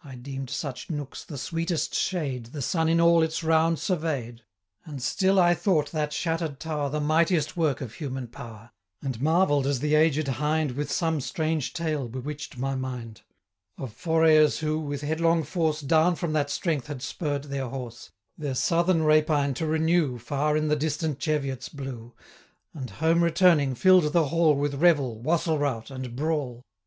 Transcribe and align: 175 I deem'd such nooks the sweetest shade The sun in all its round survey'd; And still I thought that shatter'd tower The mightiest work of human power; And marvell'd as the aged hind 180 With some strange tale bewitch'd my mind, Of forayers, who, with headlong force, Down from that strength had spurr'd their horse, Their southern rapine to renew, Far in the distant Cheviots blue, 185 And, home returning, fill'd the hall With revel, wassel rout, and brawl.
175 0.00 0.12
I 0.14 0.14
deem'd 0.32 0.48
such 0.48 0.88
nooks 0.88 1.24
the 1.26 1.36
sweetest 1.36 1.94
shade 1.94 2.46
The 2.54 2.62
sun 2.62 2.88
in 2.88 3.02
all 3.02 3.22
its 3.22 3.44
round 3.44 3.78
survey'd; 3.78 4.40
And 4.86 5.02
still 5.02 5.38
I 5.38 5.52
thought 5.52 5.92
that 5.92 6.10
shatter'd 6.14 6.58
tower 6.58 6.88
The 6.88 7.02
mightiest 7.02 7.54
work 7.54 7.82
of 7.82 7.92
human 7.92 8.28
power; 8.28 8.70
And 9.02 9.20
marvell'd 9.20 9.66
as 9.66 9.80
the 9.80 9.94
aged 9.94 10.26
hind 10.28 10.70
180 10.70 10.78
With 10.78 10.90
some 10.90 11.20
strange 11.20 11.74
tale 11.74 12.08
bewitch'd 12.08 12.56
my 12.56 12.74
mind, 12.74 13.20
Of 13.76 13.92
forayers, 13.94 14.60
who, 14.60 14.80
with 14.80 15.02
headlong 15.02 15.42
force, 15.42 15.82
Down 15.82 16.14
from 16.16 16.32
that 16.32 16.48
strength 16.48 16.86
had 16.86 17.02
spurr'd 17.02 17.44
their 17.50 17.68
horse, 17.68 18.08
Their 18.38 18.54
southern 18.54 19.02
rapine 19.02 19.52
to 19.56 19.66
renew, 19.66 20.16
Far 20.18 20.56
in 20.56 20.68
the 20.68 20.76
distant 20.76 21.18
Cheviots 21.18 21.68
blue, 21.68 22.14
185 22.72 22.80
And, 22.80 22.90
home 22.90 23.22
returning, 23.22 23.74
fill'd 23.74 24.14
the 24.14 24.28
hall 24.28 24.54
With 24.56 24.76
revel, 24.76 25.20
wassel 25.20 25.58
rout, 25.58 25.90
and 25.90 26.16
brawl. 26.16 26.62